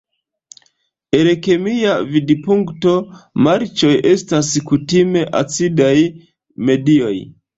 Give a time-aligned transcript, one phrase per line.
[1.17, 2.95] El kemia vidpunkto,
[3.47, 5.95] marĉoj estas kutime acidaj
[6.71, 7.15] medioj.